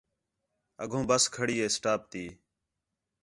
[0.83, 2.25] اڳوں ٻس کھڑی ہے سٹاپ تی